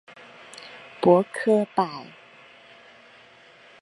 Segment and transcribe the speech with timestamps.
[0.99, 1.85] 傅科摆